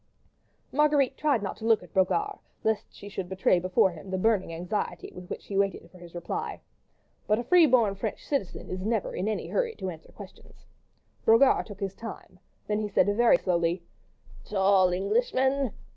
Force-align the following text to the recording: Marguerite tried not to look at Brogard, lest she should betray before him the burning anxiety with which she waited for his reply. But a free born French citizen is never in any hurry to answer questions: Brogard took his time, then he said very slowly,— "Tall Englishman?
Marguerite 0.71 1.15
tried 1.15 1.43
not 1.43 1.57
to 1.57 1.65
look 1.65 1.83
at 1.83 1.93
Brogard, 1.93 2.39
lest 2.63 2.87
she 2.91 3.07
should 3.07 3.29
betray 3.29 3.59
before 3.59 3.91
him 3.91 4.09
the 4.09 4.17
burning 4.17 4.51
anxiety 4.51 5.11
with 5.13 5.29
which 5.29 5.43
she 5.43 5.55
waited 5.55 5.91
for 5.91 5.99
his 5.99 6.15
reply. 6.15 6.59
But 7.27 7.37
a 7.37 7.43
free 7.43 7.67
born 7.67 7.93
French 7.93 8.25
citizen 8.25 8.71
is 8.71 8.81
never 8.83 9.13
in 9.15 9.27
any 9.27 9.49
hurry 9.49 9.75
to 9.75 9.91
answer 9.91 10.11
questions: 10.11 10.65
Brogard 11.23 11.67
took 11.67 11.81
his 11.81 11.93
time, 11.93 12.39
then 12.65 12.79
he 12.79 12.89
said 12.89 13.15
very 13.15 13.37
slowly,— 13.37 13.83
"Tall 14.43 14.91
Englishman? 14.91 15.71